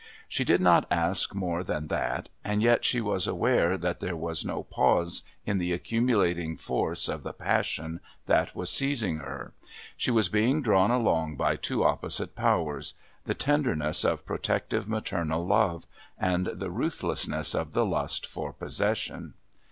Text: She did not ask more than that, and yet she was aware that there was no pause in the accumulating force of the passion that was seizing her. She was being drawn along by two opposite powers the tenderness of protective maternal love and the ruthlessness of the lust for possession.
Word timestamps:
She 0.27 0.43
did 0.43 0.61
not 0.61 0.87
ask 0.89 1.35
more 1.35 1.63
than 1.63 1.85
that, 1.89 2.27
and 2.43 2.63
yet 2.63 2.83
she 2.83 2.99
was 3.01 3.27
aware 3.27 3.77
that 3.77 3.99
there 3.99 4.15
was 4.15 4.43
no 4.43 4.63
pause 4.63 5.21
in 5.45 5.59
the 5.59 5.71
accumulating 5.73 6.57
force 6.57 7.07
of 7.07 7.21
the 7.21 7.33
passion 7.33 7.99
that 8.25 8.55
was 8.55 8.71
seizing 8.71 9.17
her. 9.17 9.53
She 9.95 10.09
was 10.09 10.27
being 10.27 10.63
drawn 10.63 10.89
along 10.89 11.35
by 11.35 11.55
two 11.55 11.83
opposite 11.83 12.35
powers 12.35 12.95
the 13.25 13.35
tenderness 13.35 14.03
of 14.03 14.25
protective 14.25 14.89
maternal 14.89 15.45
love 15.45 15.85
and 16.17 16.47
the 16.47 16.71
ruthlessness 16.71 17.53
of 17.53 17.73
the 17.73 17.85
lust 17.85 18.25
for 18.25 18.51
possession. 18.53 19.35